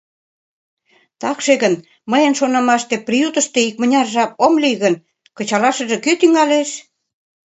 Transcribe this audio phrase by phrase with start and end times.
[1.21, 1.73] Такше гын,
[2.11, 4.95] мыйын шонымаште, приютышто икмыняр жап ом лий гын,
[5.37, 6.69] кычалашыжак кӧ тӱҥалеш?